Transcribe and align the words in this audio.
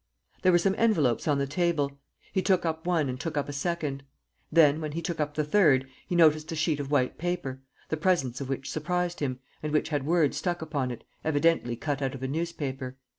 There 0.41 0.51
were 0.51 0.57
some 0.57 0.73
envelopes 0.79 1.27
on 1.27 1.37
the 1.37 1.45
table. 1.45 1.99
He 2.33 2.41
took 2.41 2.65
up 2.65 2.87
one 2.87 3.07
and 3.07 3.19
took 3.19 3.37
up 3.37 3.47
a 3.47 3.53
second; 3.53 4.01
then, 4.51 4.81
when 4.81 4.93
he 4.93 5.01
took 5.03 5.19
up 5.19 5.35
the 5.35 5.43
third, 5.43 5.87
he 6.07 6.15
noticed 6.15 6.51
a 6.51 6.55
sheet 6.55 6.79
of 6.79 6.89
white 6.89 7.19
paper, 7.19 7.61
the 7.89 7.97
presence 7.97 8.41
of 8.41 8.49
which 8.49 8.67
surprised 8.71 9.19
him 9.19 9.41
and 9.61 9.71
which 9.71 9.89
had 9.89 10.03
words 10.07 10.37
stuck 10.37 10.63
upon 10.63 10.89
it, 10.89 11.03
evidently 11.23 11.75
cut 11.75 12.01
out 12.01 12.15
of 12.15 12.23
a 12.23 12.27
newspaper. 12.27 12.97